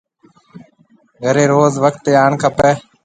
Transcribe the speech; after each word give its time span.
گھريَ 1.23 1.43
روز 1.51 1.73
وقت 1.83 1.99
تي 2.05 2.11
آڻ 2.23 2.31
کپيَ۔ 2.41 2.71